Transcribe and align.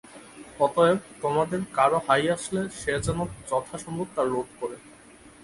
অতএব, 0.59 0.99
তোমাদের 1.21 1.61
কারো 1.73 1.99
হাই 2.07 2.23
আসলে, 2.29 2.61
সে 2.79 2.93
যেন 3.05 3.19
যথাসম্ভব 3.49 4.07
তা 4.15 4.21
রোধ 4.23 4.49
করে। 4.59 4.77